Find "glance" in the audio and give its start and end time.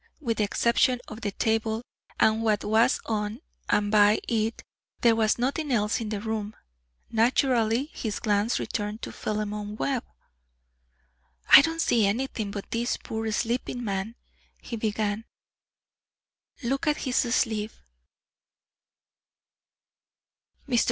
8.19-8.57